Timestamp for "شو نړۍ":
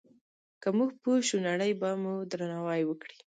1.27-1.71